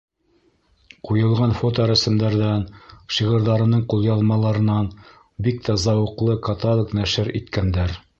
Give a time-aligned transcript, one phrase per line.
[1.07, 2.63] Ҡуйылған фоторәсемдәрҙән,
[3.17, 4.87] шиғырҙарының ҡулъяҙмаларынан
[5.49, 7.95] бик тә зауыҡлы каталог нәшер иткәндәр.